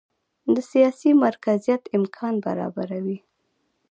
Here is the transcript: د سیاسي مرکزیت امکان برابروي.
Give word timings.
د 0.53 0.55
سیاسي 0.71 1.11
مرکزیت 1.23 1.83
امکان 1.97 2.33
برابروي. 2.45 3.17